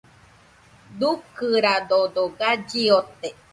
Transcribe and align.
Dukɨradodo 0.99 2.23
galli 2.37 2.83
ote. 2.99 3.29